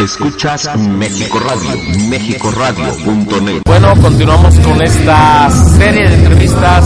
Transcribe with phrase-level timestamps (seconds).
[0.00, 1.70] Escuchas México Radio,
[2.08, 3.62] MéxicoRadio.net.
[3.64, 5.48] Bueno, continuamos con esta
[5.78, 6.84] serie de entrevistas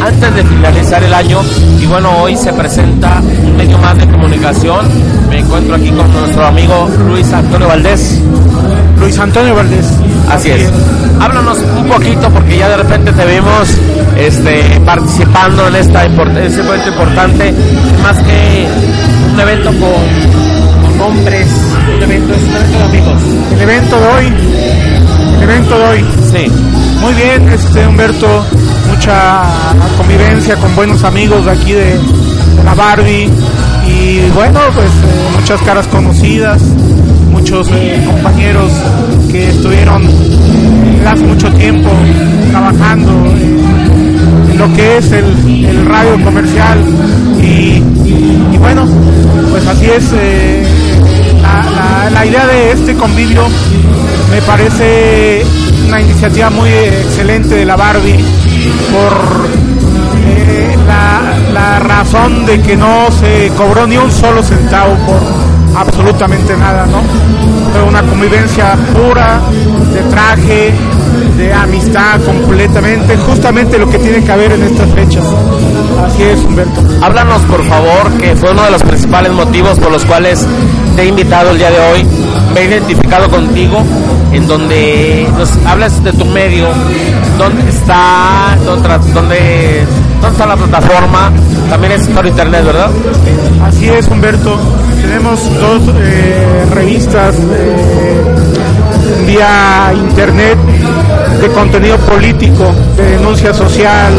[0.00, 1.40] antes de finalizar el año
[1.80, 4.86] y bueno, hoy se presenta un medio más de comunicación.
[5.28, 8.20] Me encuentro aquí con nuestro amigo Luis Antonio Valdés.
[8.98, 9.86] Luis Antonio Valdés.
[10.28, 10.70] Así es.
[11.20, 13.68] Háblanos un poquito porque ya de repente te vimos
[14.16, 17.54] este, participando en esta este evento importante,
[18.02, 18.66] más que
[19.32, 21.48] un evento con hombres,
[21.96, 23.22] un evento, es un evento de amigos.
[23.52, 24.32] El evento de hoy,
[25.36, 26.04] el evento de hoy.
[26.30, 26.52] Sí.
[27.00, 28.44] Muy bien, este Humberto,
[28.88, 29.42] mucha
[29.96, 31.98] convivencia con buenos amigos de aquí de,
[32.56, 33.30] de la Barbie
[33.86, 36.60] y bueno, pues eh, muchas caras conocidas,
[37.32, 38.70] muchos eh, compañeros
[39.30, 40.06] que estuvieron
[41.06, 41.90] hace mucho tiempo
[42.50, 46.78] trabajando en lo que es el, el radio comercial
[47.42, 47.82] y,
[48.52, 48.86] y, bueno,
[49.50, 50.04] pues así es.
[50.12, 50.79] Eh,
[52.12, 53.46] la, idea de este convivio
[54.30, 55.44] me parece
[55.86, 58.22] una iniciativa muy excelente de la Barbie
[58.92, 59.48] por
[60.26, 65.20] eh, la, la, razón de que no se cobró ni un solo centavo por
[65.76, 67.02] absolutamente nada, ¿no?
[67.72, 69.40] Fue una convivencia pura,
[69.92, 70.74] de traje,
[71.36, 75.24] de amistad completamente, justamente lo que tiene que haber en estas fechas.
[76.04, 76.82] Así es, Humberto.
[77.02, 80.46] Háblanos, por favor, que fue uno de los principales motivos por los cuales
[80.96, 82.06] te he invitado el día de hoy,
[82.54, 83.82] me he identificado contigo,
[84.32, 86.68] en donde nos hablas de tu medio,
[87.38, 89.84] dónde está, dónde, dónde,
[90.30, 91.32] está la plataforma,
[91.68, 92.90] también es por internet, ¿verdad?
[93.64, 94.58] Así es, Humberto.
[95.00, 98.19] Tenemos dos eh, revistas eh,
[99.30, 100.58] vía internet
[101.40, 104.12] de contenido político, de denuncia social,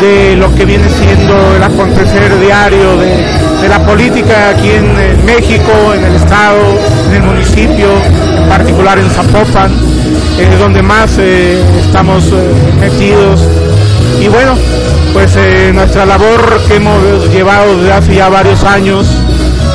[0.00, 6.04] de lo que viene siendo el acontecer diario de, la política aquí en, México, en
[6.04, 6.58] el estado,
[7.08, 7.88] en el municipio,
[8.36, 9.70] en particular en Zapopan,
[10.38, 13.40] es donde más eh, estamos eh, metidos.
[14.20, 14.56] Y bueno,
[15.12, 19.06] pues eh, nuestra labor que hemos llevado desde hace ya varios años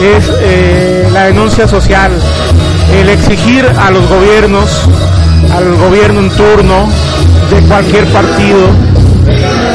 [0.02, 2.12] es la denuncia social,
[2.94, 4.88] el exigir a los gobiernos,
[5.54, 6.90] al gobierno en turno
[7.50, 8.70] de cualquier partido,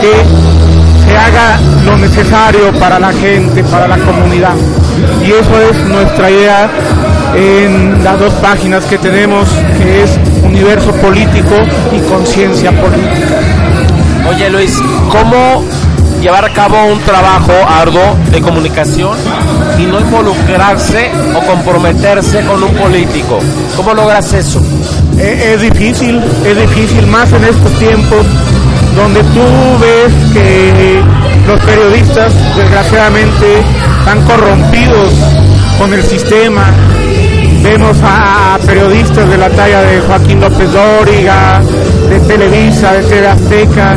[0.01, 4.55] que se haga lo necesario para la gente, para la comunidad.
[5.25, 6.71] Y eso es nuestra idea
[7.35, 9.49] en las dos páginas que tenemos,
[9.79, 11.55] que es Universo Político
[11.93, 13.39] y Conciencia Política.
[14.29, 14.81] Oye Luis,
[15.11, 15.65] ¿cómo
[16.21, 19.17] llevar a cabo un trabajo arduo de comunicación
[19.83, 23.41] y no involucrarse o comprometerse con un político?
[23.77, 24.63] ¿Cómo logras eso?
[25.19, 28.27] Es, es difícil, es difícil más en estos tiempos
[28.97, 31.03] donde tú ves que
[31.47, 33.61] los periodistas desgraciadamente
[33.99, 35.13] están corrompidos
[35.79, 36.67] con el sistema.
[37.63, 41.63] Vemos a periodistas de la talla de Joaquín López Dóriga,
[42.09, 43.97] de Televisa, de TV Azteca,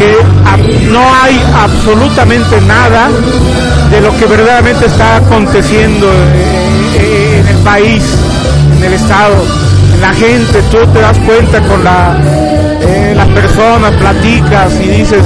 [0.00, 0.16] que
[0.90, 3.10] no hay absolutamente nada
[3.90, 6.10] de lo que verdaderamente está aconteciendo
[6.98, 8.02] en el país,
[8.78, 9.44] en el Estado,
[9.94, 10.62] en la gente.
[10.70, 12.16] Tú te das cuenta con la
[12.80, 15.22] eh, las personas, platicas y dices,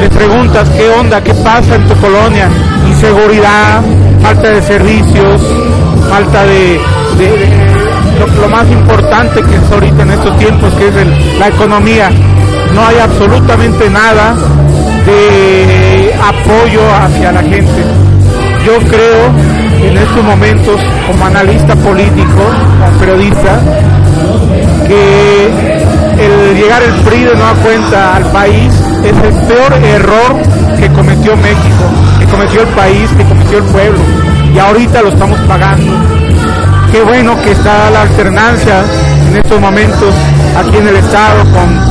[0.00, 2.48] le preguntas qué onda, qué pasa en tu colonia,
[2.86, 3.82] inseguridad,
[4.22, 5.42] falta de servicios,
[6.08, 6.80] falta de,
[8.40, 10.94] lo, más importante que es ahorita en estos tiempos, que es
[11.40, 12.10] la economía.
[12.74, 14.34] No hay absolutamente nada
[15.06, 17.84] de apoyo hacia la gente.
[18.66, 19.30] Yo creo
[19.82, 22.42] en estos momentos, como analista político,
[22.80, 23.60] como periodista,
[24.86, 25.84] que
[26.18, 28.72] el llegar el PRI de nueva cuenta al país
[29.04, 30.42] es el peor error
[30.78, 31.84] que cometió México,
[32.18, 34.00] que cometió el país, que cometió el pueblo.
[34.54, 35.92] Y ahorita lo estamos pagando.
[36.90, 38.84] Qué bueno que está la alternancia
[39.28, 40.14] en estos momentos
[40.56, 41.83] aquí en el estado con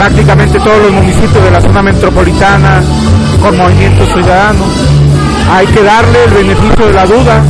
[0.00, 2.80] prácticamente todos los municipios de la zona metropolitana
[3.42, 4.64] con movimiento ciudadano.
[5.52, 7.42] Hay que darle el beneficio de la duda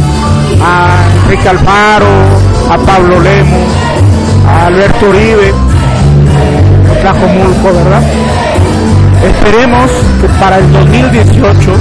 [0.61, 2.08] a Enrique Alfaro,
[2.69, 3.70] a Pablo Lemos,
[4.49, 5.55] a Alberto Uribe,
[7.00, 8.02] Tlajomulco, ¿verdad?
[9.23, 9.88] Esperemos
[10.20, 11.73] que para el 2018,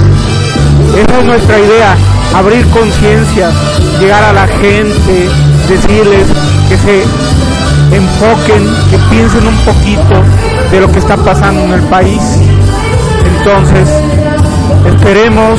[0.98, 1.96] esa es nuestra idea,
[2.32, 3.50] abrir conciencia,
[3.98, 5.28] llegar a la gente,
[5.68, 6.28] decirles
[6.68, 7.02] que se
[7.92, 10.22] enfoquen, que piensen un poquito
[10.70, 12.20] de lo que está pasando en el país.
[13.38, 13.88] Entonces,
[14.86, 15.58] esperemos,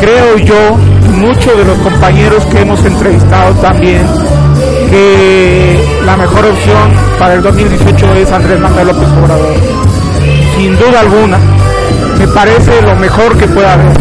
[0.00, 0.76] creo yo,
[1.16, 4.06] muchos de los compañeros que hemos entrevistado también,
[4.90, 9.54] que la mejor opción para el 2018 es Andrés Manuel López Obrador.
[10.56, 11.38] Sin duda alguna,
[12.18, 13.96] me parece lo mejor que pueda haber.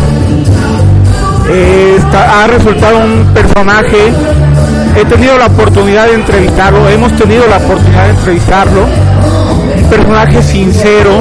[1.50, 4.12] Eh, ha resultado un personaje,
[4.96, 8.88] he tenido la oportunidad de entrevistarlo, hemos tenido la oportunidad de entrevistarlo,
[9.76, 11.12] un personaje sincero,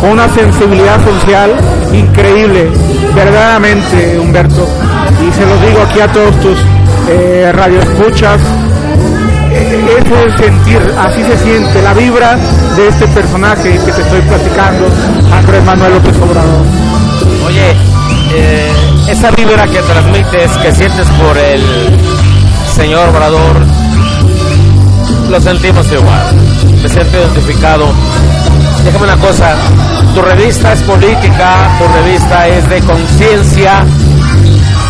[0.00, 1.50] con una sensibilidad social
[1.92, 2.70] increíble,
[3.14, 4.68] verdaderamente Humberto,
[5.20, 6.58] y se lo digo aquí a todos tus
[7.08, 8.40] eh, radioescuchas,
[9.52, 12.36] ese es sentir, así se siente la vibra
[12.76, 14.86] de este personaje que te estoy platicando,
[15.32, 16.66] Andrés Manuel López Obrador.
[17.46, 17.70] Oye,
[18.34, 18.72] eh,
[19.08, 21.62] esa vibra que transmites, que sientes por el
[22.74, 23.83] señor Obrador,
[25.30, 26.36] lo sentimos igual.
[26.82, 27.92] Me siento identificado.
[28.84, 29.54] Déjame una cosa,
[30.14, 33.84] tu revista es política, tu revista es de conciencia.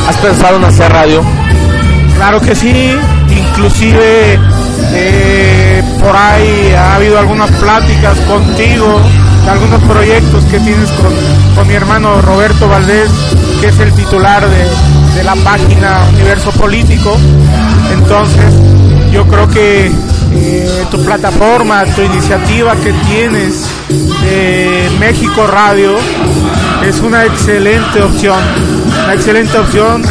[0.09, 1.23] ¿Has pensado en hacer radio?
[2.17, 2.97] Claro que sí,
[3.31, 4.39] inclusive
[4.93, 9.01] eh, por ahí ha habido algunas pláticas contigo,
[9.45, 13.11] de algunos proyectos que tienes con, mi hermano Roberto Valdés,
[13.61, 17.17] que es el titular de, la página Universo Político.
[17.93, 18.53] Entonces,
[19.13, 19.91] yo creo que
[20.35, 23.67] eh, tu plataforma, tu iniciativa que tienes
[24.23, 25.95] de México Radio
[26.85, 28.39] es una excelente opción,
[29.05, 30.03] una excelente opción.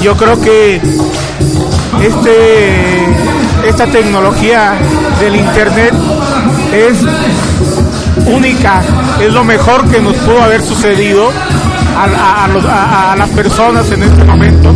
[0.00, 0.80] Yo creo que
[2.02, 3.06] este
[3.66, 4.74] esta tecnología
[5.20, 5.94] del internet
[6.72, 6.98] es
[8.26, 8.82] única,
[9.20, 11.30] es lo mejor que nos pudo haber sucedido
[11.96, 14.72] a, las personas en este momento,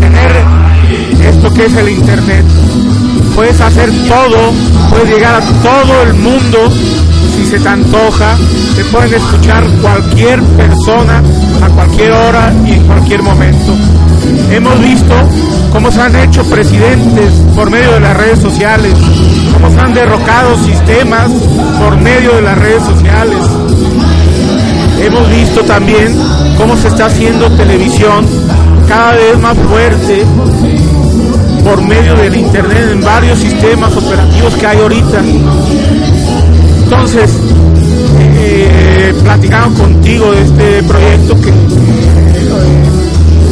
[0.00, 0.42] tener
[1.22, 2.44] esto que es el internet.
[3.34, 4.52] Puedes hacer todo,
[4.90, 6.70] puedes llegar a todo el mundo
[7.36, 8.36] si se te antoja,
[8.76, 11.22] te pueden escuchar cualquier persona
[11.62, 13.72] a cualquier hora y en cualquier momento.
[14.50, 15.14] Hemos visto
[15.72, 18.92] cómo se han hecho presidentes por medio de las redes sociales,
[19.54, 21.30] cómo se han derrocado sistemas
[21.78, 23.38] por medio de las redes sociales.
[25.02, 26.14] Hemos visto también
[26.58, 28.26] cómo se está haciendo televisión
[28.86, 30.26] cada vez más fuerte
[31.64, 35.20] por medio del internet en varios sistemas operativos que hay ahorita.
[36.84, 37.30] Entonces,
[38.18, 41.52] eh, platicando contigo de este proyecto que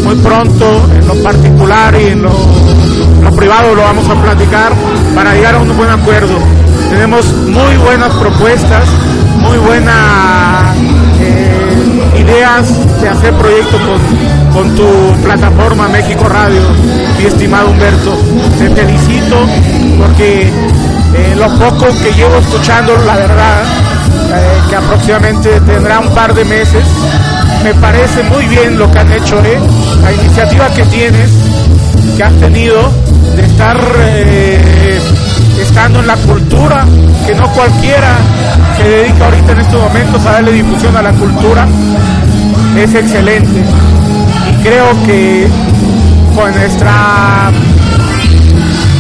[0.04, 2.32] muy pronto en lo particular y en lo,
[3.36, 4.72] privado lo vamos a platicar
[5.14, 6.38] para llegar a un buen acuerdo.
[6.90, 8.88] Tenemos muy buenas propuestas,
[9.36, 10.76] muy buenas
[11.20, 16.60] eh, ideas de hacer proyectos con, con tu plataforma México Radio,
[17.18, 18.16] mi estimado Humberto.
[18.58, 19.36] Te felicito
[19.98, 23.62] porque eh, lo poco que llevo escuchando, la verdad,
[24.34, 26.84] eh, que aproximadamente tendrá un par de meses,
[27.64, 29.58] me parece muy bien lo que han hecho, ¿eh?
[30.02, 31.30] la iniciativa que tienes,
[32.16, 32.92] que has tenido
[33.36, 35.00] de estar eh,
[35.60, 36.86] estando en la cultura,
[37.26, 38.16] que no cualquiera
[38.76, 41.66] se dedica ahorita en estos momentos a darle difusión a la cultura,
[42.76, 43.87] es excelente.
[44.68, 45.48] Creo que
[46.36, 47.50] con nuestra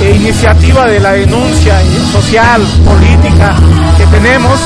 [0.00, 1.74] eh, iniciativa de la denuncia
[2.10, 3.54] social, política
[3.98, 4.58] que tenemos,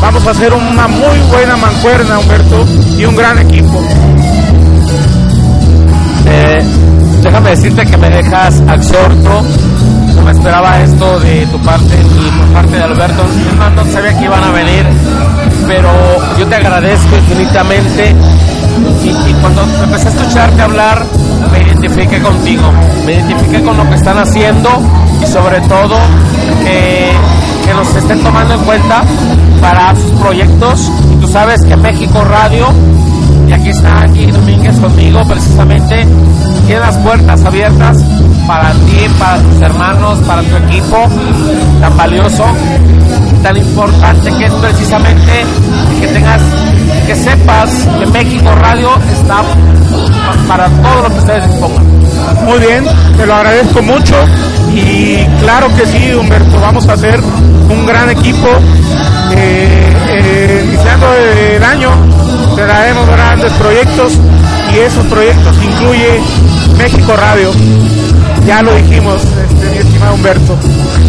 [0.00, 3.82] vamos a hacer una muy buena mancuerna, Humberto, y un gran equipo.
[6.26, 6.64] Eh,
[7.22, 9.44] déjame decirte que me dejas absorto.
[10.26, 13.22] Me esperaba esto de tu parte y por parte de Alberto.
[13.74, 14.84] No, sabía que iban a venir,
[15.66, 15.88] pero
[16.38, 18.14] yo te agradezco infinitamente.
[19.04, 21.02] Y, y cuando empecé a escucharte hablar,
[21.50, 22.70] me identifiqué contigo.
[23.06, 24.68] Me identifiqué con lo que están haciendo
[25.22, 25.96] y sobre todo
[26.64, 27.12] que
[27.66, 29.02] que nos estén tomando en cuenta
[29.60, 30.90] para sus proyectos.
[31.12, 32.66] Y tú sabes que México Radio,
[33.48, 36.06] y aquí está aquí Domínguez conmigo precisamente,
[36.66, 37.98] tiene las puertas abiertas
[38.46, 41.08] para ti, para tus hermanos, para tu equipo
[41.80, 42.44] tan valioso,
[43.42, 45.44] tan importante que es precisamente
[46.00, 46.42] que tengas,
[47.06, 49.42] que sepas que México Radio está
[50.48, 51.86] para todo lo que ustedes dispongan.
[52.44, 52.84] Muy bien,
[53.16, 54.16] te lo agradezco mucho
[54.74, 57.20] y claro que sí, Humberto, vamos a hacer
[57.70, 58.48] un gran equipo.
[59.32, 61.90] Eh, eh, iniciando el año
[62.54, 64.12] traemos grandes proyectos
[64.72, 66.20] y esos proyectos incluye
[66.76, 67.52] México Radio.
[68.46, 70.56] Ya lo dijimos, este, mi estimado Humberto.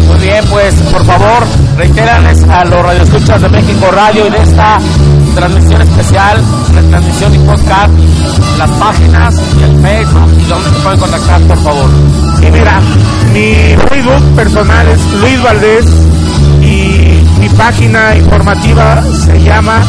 [0.08, 1.46] Muy bien, pues por favor,
[1.76, 4.78] reitérales a los radioescuchas de México Radio y de esta
[5.34, 6.42] transmisión especial,
[6.74, 7.90] retransmisión y podcast,
[8.58, 11.90] las páginas y el Facebook y donde se pueden contactar, por favor.
[12.42, 12.80] Y mira,
[13.32, 13.54] mi
[13.88, 15.86] Facebook personal es Luis Valdés
[16.62, 19.80] y mi página informativa se llama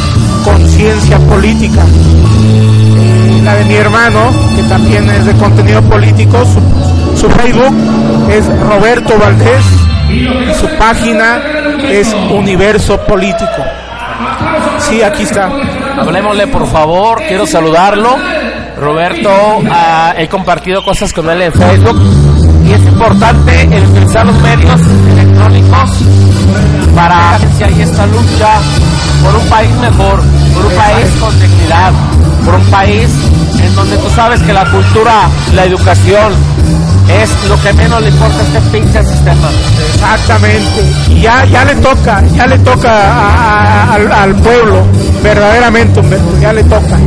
[0.44, 1.84] Conciencia Política.
[3.58, 7.76] De mi hermano, que también es de contenido político, su, su Facebook
[8.30, 9.64] es Roberto Valdés
[10.10, 11.42] y su página
[11.90, 13.64] es Universo Político.
[14.80, 15.50] Sí, aquí está.
[16.00, 18.16] Hablemosle, por favor, quiero saludarlo.
[18.78, 19.30] Roberto,
[19.70, 22.02] ah, he compartido cosas con él en Facebook
[22.66, 24.80] y es importante el utilizar los medios
[25.12, 25.90] electrónicos
[26.96, 28.54] para que si hay esta lucha
[29.24, 30.22] por un país mejor,
[30.54, 31.92] por un país con dignidad,
[32.46, 33.08] por un país
[33.64, 36.34] en donde tú sabes que la cultura, la educación
[37.22, 39.50] es lo que menos le importa a este pinche sistema.
[39.96, 40.84] Exactamente.
[41.10, 44.84] Y ya, ya le toca, ya le toca a- a- al, al pueblo,
[45.24, 46.98] verdaderamente, Humberto, ya le toca.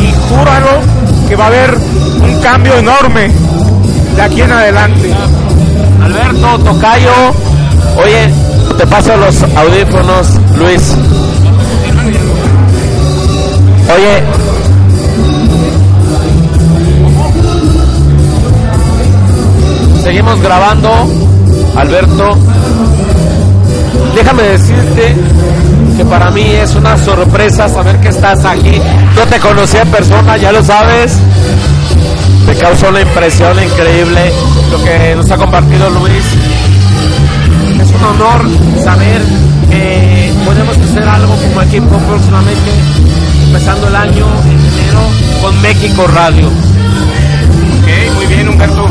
[0.00, 0.80] Y júralo
[1.28, 1.78] que va a haber
[2.22, 3.30] un cambio enorme
[4.16, 5.12] de aquí en adelante.
[6.02, 7.10] Alberto, Tocayo,
[7.96, 8.32] oye,
[8.76, 10.94] te paso los audífonos, Luis.
[13.94, 14.22] Oye,
[20.08, 20.88] seguimos grabando,
[21.76, 22.30] Alberto.
[24.14, 25.14] Déjame decirte
[25.98, 28.80] que para mí es una sorpresa saber que estás aquí.
[29.14, 31.12] Yo te conocí en persona, ya lo sabes.
[32.46, 34.32] Me causó una impresión increíble
[34.70, 36.24] lo que nos ha compartido Luis.
[37.78, 38.48] Es un honor
[38.82, 39.20] saber
[39.68, 42.70] que podemos hacer algo como equipo próximamente,
[43.46, 45.02] empezando el año en enero
[45.42, 46.46] con México Radio.
[46.46, 48.88] Ok, muy bien Humberto.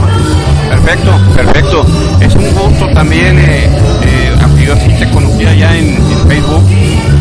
[0.87, 1.85] Perfecto, perfecto.
[2.21, 3.65] Es un gusto también, eh,
[4.03, 5.97] eh, aunque yo sí te conocía ya en,
[6.29, 6.63] Facebook,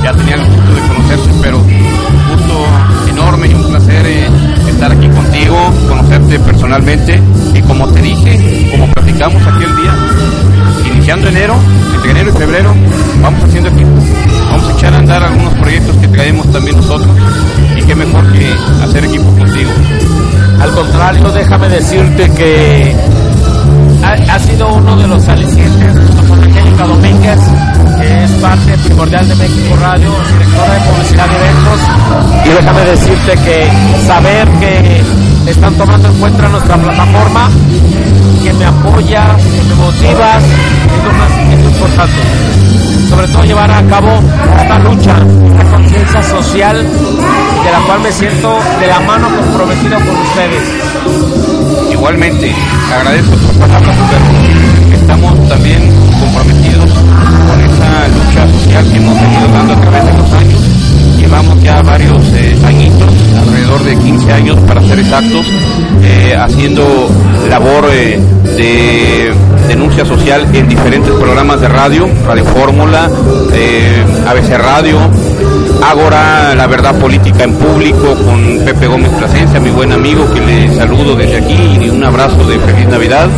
[0.04, 2.66] ya tenía el gusto de conocerte, pero un gusto
[3.11, 4.28] enorme y un placer eh,
[4.68, 5.56] estar aquí contigo,
[5.88, 7.20] conocerte personalmente
[7.54, 9.94] y como te dije, como platicamos aquel día,
[10.92, 11.56] iniciando enero,
[11.96, 12.73] entre enero y febrero,
[13.20, 13.90] vamos haciendo equipo.
[14.49, 17.11] Vamos a echar a andar algunos proyectos que traemos también nosotros
[17.76, 18.49] y qué mejor que
[18.85, 19.73] hacer equipo contigo.
[20.61, 22.94] Al contrario, déjame decirte que
[24.06, 27.38] ha, sido uno de los alicientes junto con Angélica Domínguez,
[28.00, 31.80] que es parte primordial de México Radio, directora de publicidad y eventos.
[32.44, 35.02] Y déjame decirte que saber que
[35.50, 37.48] están tomando en cuenta nuestra plataforma,
[38.42, 42.20] que me apoya, que me motivas, es lo más es lo importante.
[43.08, 44.20] Sobre todo llevar a cabo
[44.58, 45.16] esta lucha,
[45.48, 51.92] esta conciencia social de la cual me siento de la mano comprometido con ustedes.
[51.92, 52.54] Igualmente,
[52.92, 53.96] agradezco tus palabras.
[54.92, 55.82] Estamos también
[56.20, 60.65] comprometidos con esa lucha social que hemos venido dando a través de los años.
[61.26, 65.45] Llevamos ya varios eh, añitos, alrededor de 15 años para ser exactos,
[66.04, 67.11] eh, haciendo
[67.50, 68.21] labor eh,
[68.56, 69.35] de
[69.66, 73.11] denuncia social en diferentes programas de radio, Radio Fórmula,
[74.28, 74.99] ABC Radio,
[75.83, 80.76] Ágora, La Verdad Política en Público, con Pepe Gómez Plasencia, mi buen amigo, que le
[80.76, 83.28] saludo desde aquí y un abrazo de feliz Navidad.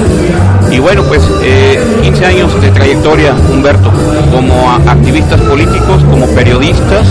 [0.71, 3.91] Y bueno, pues eh, 15 años de trayectoria, Humberto,
[4.33, 7.07] como activistas políticos, como periodistas,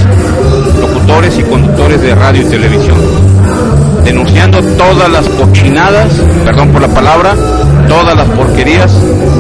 [0.80, 2.98] locutores y conductores de radio y televisión,
[4.04, 6.08] denunciando todas las cochinadas,
[6.46, 7.36] perdón por la palabra,
[7.88, 8.92] todas las porquerías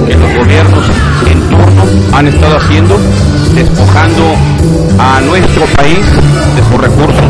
[0.07, 0.85] que los gobiernos
[1.29, 1.83] en turno
[2.13, 2.97] han estado haciendo,
[3.53, 4.23] despojando
[4.99, 6.05] a nuestro país
[6.55, 7.25] de sus recursos,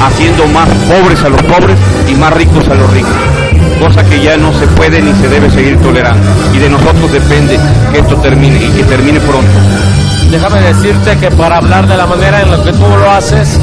[0.00, 1.76] haciendo más pobres a los pobres
[2.08, 3.49] y más ricos a los ricos.
[4.10, 6.22] Que ya no se puede ni se debe seguir tolerando.
[6.52, 7.58] Y de nosotros depende
[7.92, 9.50] que esto termine y que termine pronto.
[10.30, 13.58] Déjame decirte que para hablar de la manera en la que tú lo haces,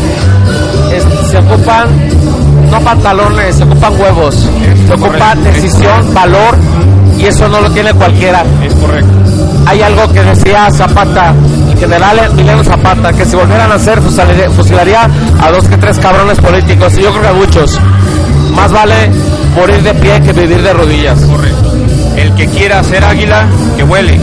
[0.93, 1.87] es- se ocupan
[2.71, 4.35] no pantalones, se ocupan huevos,
[4.87, 6.55] se ocupa decisión, valor,
[7.17, 8.43] y eso no lo tiene cualquiera.
[8.65, 9.11] Es correcto.
[9.65, 11.33] Hay algo que decía Zapata,
[11.71, 15.09] el general Emiliano Zapata, que si volvieran a hacer fusilaría, fusilaría
[15.41, 17.79] a dos que tres cabrones políticos, y yo creo que a muchos.
[18.55, 18.95] Más vale
[19.57, 21.19] morir de pie que vivir de rodillas.
[21.21, 21.73] Correcto.
[22.15, 23.45] El que quiera ser águila,
[23.75, 24.19] que vuele.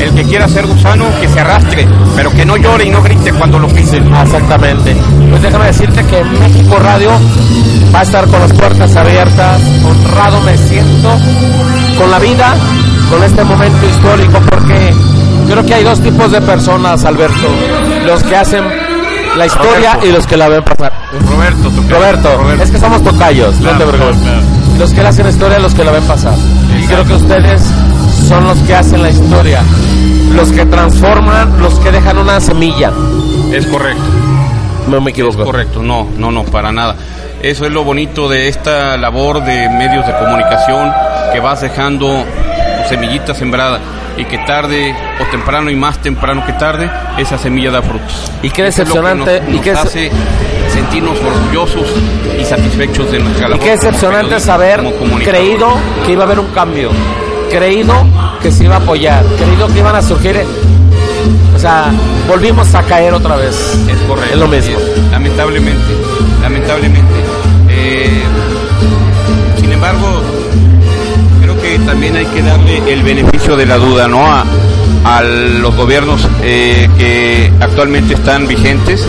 [0.00, 1.86] El que quiera ser gusano, que se arrastre,
[2.16, 4.12] pero que no llore y no grite cuando lo pisen.
[4.14, 4.96] Exactamente.
[5.30, 7.10] Pues déjame decirte que México Radio
[7.94, 9.60] va a estar con las puertas abiertas.
[9.84, 11.08] Honrado me siento
[11.98, 12.54] con la vida,
[13.10, 14.92] con este momento histórico, porque
[15.48, 17.46] creo que hay dos tipos de personas, Alberto.
[18.06, 18.64] Los que hacen
[19.36, 20.06] la historia Roberto.
[20.06, 20.92] y los que la ven pasar.
[21.30, 24.22] Roberto, tu Roberto, es que somos tocayos, no Claro, te preocupes.
[24.22, 24.61] claro, claro.
[24.82, 26.34] Los que hacen la historia, los que la ven pasar.
[26.76, 27.62] Y creo que ustedes
[28.26, 29.62] son los que hacen la historia,
[30.34, 32.90] los que transforman, los que dejan una semilla.
[33.52, 34.02] Es correcto.
[34.88, 35.44] no me equivoco.
[35.44, 36.96] Correcto, no, no, no, para nada.
[37.40, 40.92] Eso es lo bonito de esta labor de medios de comunicación
[41.32, 43.78] que vas dejando tu semillita sembrada
[44.16, 48.30] y que tarde o temprano y más temprano que tarde esa semilla da frutos.
[48.42, 50.10] Y qué Eso es que decepcionante nos- y nos qué hace
[50.72, 51.86] sentirnos orgullosos
[52.40, 53.64] y satisfechos de nuestra Y labor.
[53.64, 54.82] qué como decepcionante saber,
[55.24, 55.68] creído
[56.06, 56.90] que iba a haber un cambio,
[57.50, 57.94] creído
[58.42, 60.42] que se iba a apoyar, creído que iban a surgir.
[61.54, 61.92] O sea,
[62.26, 63.54] volvimos a caer otra vez.
[63.88, 64.32] Es correcto.
[64.32, 64.78] Es lo mismo.
[64.78, 65.92] es, lamentablemente,
[66.42, 67.14] lamentablemente.
[67.68, 68.22] Eh,
[69.60, 70.22] sin embargo,
[71.86, 74.24] también hay que darle el beneficio de la duda, ¿no?
[74.26, 74.44] A,
[75.04, 79.06] a los gobiernos eh, que actualmente están vigentes,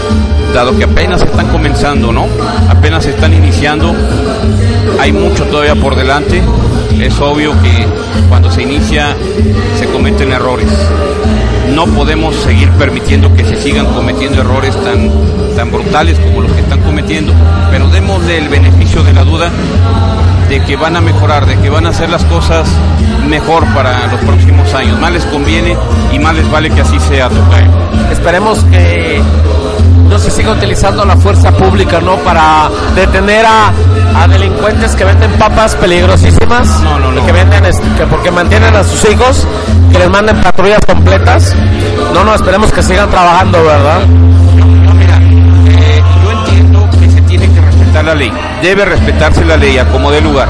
[0.54, 2.28] dado que apenas están comenzando, ¿no?
[2.70, 3.94] Apenas están iniciando,
[5.00, 6.42] hay mucho todavía por delante.
[7.00, 7.86] Es obvio que
[8.30, 9.16] cuando se inicia
[9.80, 10.68] se cometen errores
[11.74, 15.10] no podemos seguir permitiendo que se sigan cometiendo errores tan,
[15.56, 17.34] tan brutales como los que están cometiendo,
[17.72, 19.52] pero démosle el beneficio de la duda
[20.54, 22.68] de que van a mejorar, de que van a hacer las cosas
[23.28, 25.00] mejor para los próximos años.
[25.00, 25.76] Más les conviene
[26.12, 27.72] y más les vale que así sea, Tocayo.
[28.12, 29.20] Esperemos que
[30.08, 32.18] no se siga utilizando la fuerza pública, ¿no?
[32.18, 33.72] Para detener a,
[34.16, 36.68] a delincuentes que venden papas peligrosísimas.
[36.82, 37.26] No, no, no.
[37.26, 39.48] Que venden, este, que porque mantienen a sus hijos,
[39.92, 41.56] que les manden patrullas completas.
[42.14, 44.02] No, no, esperemos que sigan trabajando, ¿verdad?
[47.94, 48.32] Respetar la ley,
[48.64, 50.48] debe respetarse la ley a como dé lugar,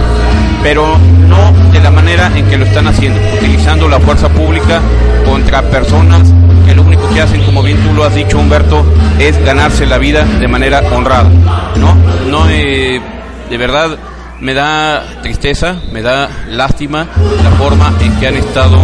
[0.62, 0.97] pero
[1.27, 4.79] no de la manera en que lo están haciendo, utilizando la fuerza pública
[5.25, 6.31] contra personas
[6.65, 8.85] que lo único que hacen, como bien tú lo has dicho Humberto,
[9.19, 11.29] es ganarse la vida de manera honrada,
[11.75, 11.95] ¿no?
[12.29, 13.01] No, eh,
[13.50, 13.97] de verdad
[14.39, 17.07] me da tristeza, me da lástima
[17.43, 18.77] la forma en que han estado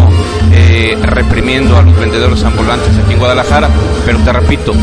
[0.52, 3.70] eh, reprimiendo a los vendedores ambulantes aquí en Guadalajara,
[4.06, 4.74] pero te repito,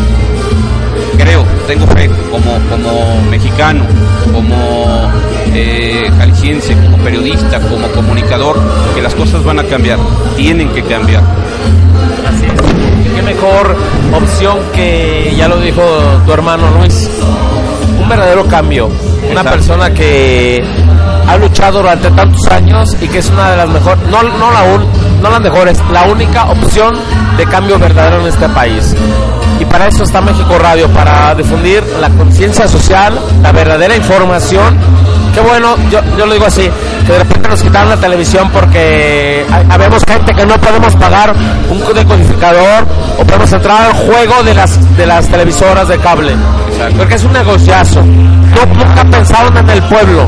[1.26, 3.84] creo, tengo fe como, como mexicano,
[4.32, 5.10] como
[5.52, 8.56] eh, jalisciense, como periodista, como comunicador,
[8.94, 9.98] que las cosas van a cambiar,
[10.36, 11.22] tienen que cambiar.
[12.28, 13.14] Así es.
[13.16, 13.76] Qué mejor
[14.14, 15.82] opción que, ya lo dijo
[16.24, 17.10] tu hermano Luis,
[18.00, 18.86] un verdadero cambio.
[18.86, 19.50] Una Exacto.
[19.50, 20.62] persona que
[21.26, 24.62] ha luchado durante tantos años y que es una de las mejores, no, no, la
[24.62, 24.86] un,
[25.20, 26.94] no las mejores, la única opción
[27.36, 28.94] de cambio verdadero en este país.
[29.76, 33.12] Para eso está México Radio, para difundir la conciencia social,
[33.42, 34.74] la verdadera información.
[35.34, 36.70] Qué bueno, yo, yo lo digo así,
[37.06, 41.34] que de repente nos quitaron la televisión porque habemos gente que no podemos pagar
[41.70, 42.86] un decodificador
[43.18, 46.32] o podemos entrar al juego de las, de las televisoras de cable.
[46.72, 46.96] Exacto.
[46.96, 48.00] Porque es un negociazo.
[48.00, 50.26] No, nunca pensaron en el pueblo.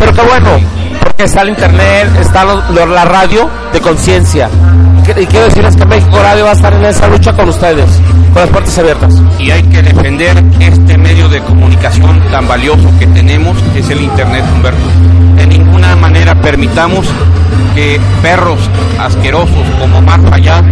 [0.00, 0.48] Pero qué bueno,
[1.02, 4.48] porque está el internet, está lo- lo- la radio de conciencia.
[5.16, 7.86] Y quiero decirles que México Radio va a estar en esa lucha con ustedes,
[8.32, 9.14] con las puertas abiertas.
[9.38, 14.02] y hay que defender este medio de comunicación tan valioso que tenemos, que es el
[14.02, 14.86] Internet, Humberto.
[15.36, 17.06] De ninguna manera permitamos
[17.74, 18.60] que perros
[18.98, 20.62] asquerosos como Marco allá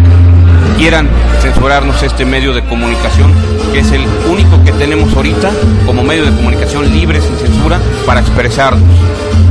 [0.76, 1.08] quieran
[1.40, 3.32] censurarnos este medio de comunicación,
[3.72, 5.50] que es el único que tenemos ahorita
[5.86, 8.84] como medio de comunicación libre, sin censura, para expresarnos.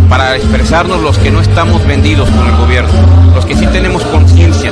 [0.10, 2.90] Para expresarnos los que no estamos vendidos con el gobierno,
[3.34, 4.72] los que sí tenemos conciencia,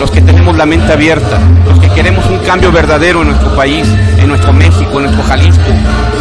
[0.00, 1.38] los que tenemos la mente abierta,
[1.68, 3.86] los que queremos un cambio verdadero en nuestro país,
[4.18, 5.70] en nuestro México, en nuestro Jalisco,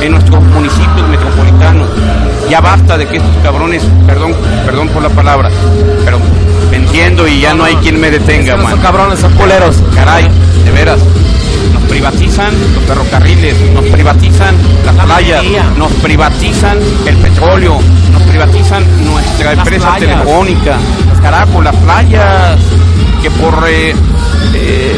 [0.02, 1.88] en nuestros municipios metropolitanos.
[2.50, 5.50] Ya basta de que estos cabrones, perdón, perdón por la palabra,
[6.04, 6.19] pero
[6.69, 8.82] me entiendo y ya no hay quien me detenga, no son man.
[8.82, 9.78] cabrones, son culeros.
[9.95, 10.28] Caray,
[10.65, 11.00] de veras.
[11.89, 15.63] Privatizan los ferrocarriles, nos privatizan las La playas, minería.
[15.78, 17.80] nos privatizan el petróleo,
[18.13, 19.99] nos privatizan nuestra empresa playas.
[20.21, 20.78] telefónica,
[21.21, 22.60] carajo, las playas,
[23.21, 23.93] que por eh,
[24.54, 24.95] eh,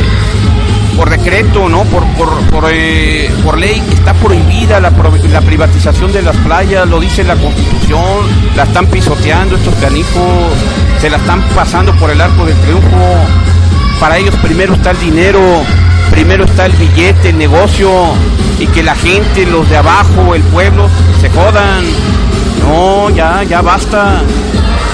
[0.97, 1.83] por decreto, ¿no?
[1.85, 4.91] Por por, por, eh, por ley está prohibida la,
[5.31, 10.53] la privatización de las playas, lo dice la Constitución, la están pisoteando estos canijos,
[10.99, 12.97] se la están pasando por el arco del triunfo.
[13.99, 15.39] Para ellos primero está el dinero,
[16.11, 17.89] primero está el billete, el negocio,
[18.59, 20.87] y que la gente, los de abajo, el pueblo,
[21.19, 21.85] se jodan.
[22.59, 24.21] No, ya, ya basta,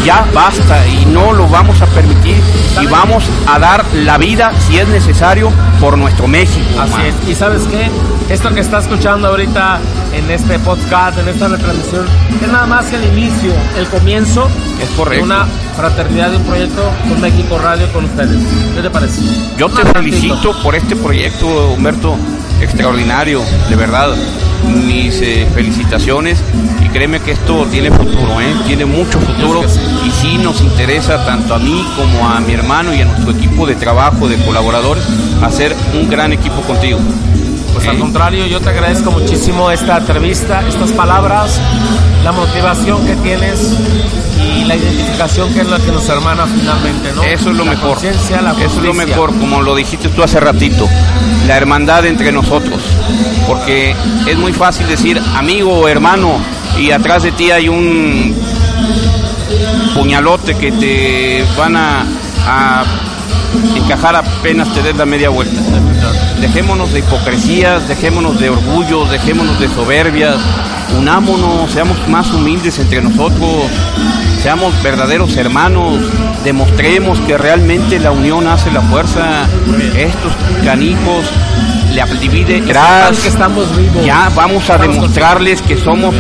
[0.06, 2.38] ya basta, y no lo vamos a permitir,
[2.82, 6.66] y vamos a dar la vida, si es necesario, por nuestro México.
[6.80, 7.06] Así man.
[7.06, 7.30] es.
[7.30, 7.90] Y sabes qué?
[8.34, 9.80] Esto que está escuchando ahorita
[10.14, 12.06] en este podcast, en esta retransmisión,
[12.42, 14.50] es nada más el inicio, el comienzo
[14.82, 15.26] Es correcto.
[15.26, 18.38] de una fraternidad de un proyecto con México Radio con ustedes.
[18.76, 19.22] ¿Qué te parece?
[19.58, 22.16] Yo te felicito por este proyecto, Humberto,
[22.62, 24.10] extraordinario, de verdad.
[24.86, 26.40] Mis eh, felicitaciones
[26.84, 28.54] y créeme que esto tiene futuro, ¿eh?
[28.66, 29.62] tiene mucho futuro
[30.06, 33.66] y sí nos interesa tanto a mí como a mi hermano y a nuestro equipo
[33.66, 35.04] de trabajo, de colaboradores,
[35.42, 37.00] hacer un gran equipo contigo.
[37.74, 38.00] Pues al ¿Eh?
[38.00, 41.60] contrario, yo te agradezco muchísimo esta entrevista, estas palabras,
[42.24, 43.74] la motivación que tienes
[44.44, 47.24] y la identificación que es la que nos hermana finalmente, ¿no?
[47.24, 47.98] Eso es lo La mejor.
[48.04, 50.88] la Eso es lo mejor, como lo dijiste tú hace ratito.
[51.48, 52.82] La hermandad entre nosotros.
[53.48, 53.96] Porque
[54.28, 56.38] es muy fácil decir amigo o hermano
[56.78, 58.36] y atrás de ti hay un
[59.96, 62.06] puñalote que te van a,
[63.76, 65.60] encajar apenas te des la media vuelta.
[66.42, 70.38] Dejémonos de hipocresías, dejémonos de orgullo, dejémonos de soberbias,
[71.00, 73.66] unámonos, seamos más humildes entre nosotros,
[74.44, 76.00] seamos verdaderos hermanos,
[76.44, 79.48] demostremos que realmente la unión hace la fuerza.
[79.96, 80.34] Estos
[80.64, 81.26] canijos
[81.94, 84.06] le divide tras que estamos vivos.
[84.06, 86.14] ya vamos a demostrarles que somos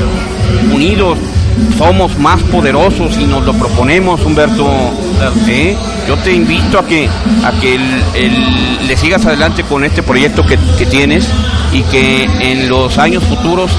[0.73, 1.17] unidos,
[1.77, 4.67] somos más poderosos y nos lo proponemos, Humberto.
[5.47, 5.75] ¿Eh?
[6.08, 7.10] Yo te invito a que
[7.43, 11.27] a que el- el- le sigas adelante con este proyecto que, que tienes
[11.73, 13.71] y que en los años futuros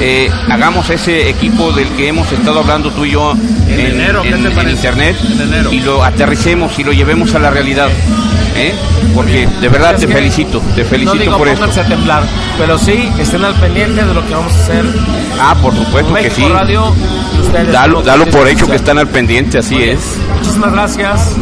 [0.00, 3.34] eh, hagamos ese equipo del que hemos estado hablando tú y yo
[3.68, 3.80] en,
[4.70, 5.72] internet En enero.
[5.72, 7.88] y lo aterricemos y lo llevemos a la realidad.
[8.56, 8.74] ¿Eh?
[9.14, 11.64] Porque de verdad te felicito, te felicito no digo, por esto.
[11.64, 12.22] a temblar,
[12.58, 14.84] pero sí estén al pendiente de lo que vamos a hacer.
[15.40, 16.44] Ah, por supuesto que sí.
[16.44, 16.92] Radio
[17.40, 17.72] ustedes.
[17.72, 20.00] Dalo, dalo por hecho que están al pendiente, así es.
[20.38, 21.36] Muchísimas gracias.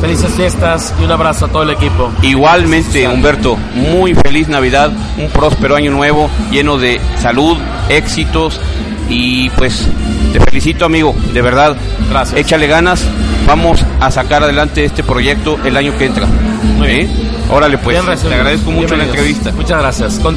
[0.00, 2.12] Felices fiestas y un abrazo a todo el equipo.
[2.20, 7.56] Igualmente, Humberto, muy feliz Navidad, un próspero año nuevo, lleno de salud,
[7.88, 8.60] éxitos
[9.08, 9.86] y pues
[10.32, 11.76] te felicito amigo, de verdad.
[12.10, 12.38] Gracias.
[12.40, 13.04] Échale ganas,
[13.46, 16.26] vamos a sacar adelante este proyecto el año que entra.
[16.26, 16.96] Muy ¿Eh?
[16.96, 17.10] bien.
[17.50, 19.52] Órale pues, Bien te agradezco mucho la entrevista.
[19.52, 20.18] Muchas gracias.
[20.18, 20.36] Con-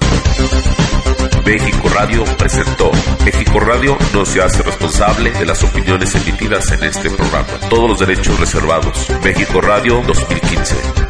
[1.46, 2.92] México Radio presentó.
[3.26, 7.48] México Radio no se hace responsable de las opiniones emitidas en este programa.
[7.70, 9.08] Todos los derechos reservados.
[9.24, 11.09] México Radio 2015.